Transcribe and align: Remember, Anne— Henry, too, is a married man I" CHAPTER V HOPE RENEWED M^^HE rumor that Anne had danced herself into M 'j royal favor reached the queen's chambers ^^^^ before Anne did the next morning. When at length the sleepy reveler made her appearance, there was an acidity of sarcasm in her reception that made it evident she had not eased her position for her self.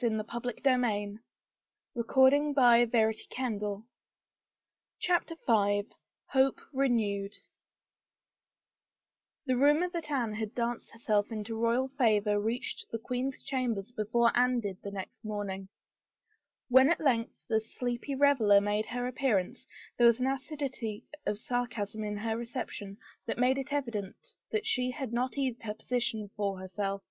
Remember, 0.03 0.51
Anne— 0.65 1.19
Henry, 1.93 1.93
too, 1.93 2.25
is 2.25 2.57
a 2.57 2.57
married 2.57 2.91
man 2.91 3.59
I" 3.61 3.77
CHAPTER 4.99 5.35
V 5.45 5.89
HOPE 6.29 6.61
RENEWED 6.73 7.37
M^^HE 9.47 9.61
rumor 9.61 9.89
that 9.89 10.09
Anne 10.09 10.33
had 10.33 10.55
danced 10.55 10.89
herself 10.91 11.31
into 11.31 11.43
M 11.53 11.61
'j 11.61 11.63
royal 11.63 11.87
favor 11.99 12.39
reached 12.39 12.89
the 12.89 12.97
queen's 12.97 13.43
chambers 13.43 13.91
^^^^ 13.91 13.95
before 13.95 14.35
Anne 14.35 14.61
did 14.61 14.81
the 14.81 14.89
next 14.89 15.23
morning. 15.23 15.69
When 16.67 16.89
at 16.89 16.99
length 16.99 17.45
the 17.47 17.59
sleepy 17.61 18.15
reveler 18.15 18.59
made 18.59 18.87
her 18.87 19.05
appearance, 19.05 19.67
there 19.99 20.07
was 20.07 20.19
an 20.19 20.25
acidity 20.25 21.05
of 21.27 21.37
sarcasm 21.37 22.03
in 22.03 22.17
her 22.17 22.35
reception 22.35 22.97
that 23.27 23.37
made 23.37 23.59
it 23.59 23.71
evident 23.71 24.33
she 24.63 24.89
had 24.89 25.13
not 25.13 25.37
eased 25.37 25.61
her 25.61 25.75
position 25.75 26.31
for 26.35 26.57
her 26.59 26.67
self. 26.67 26.99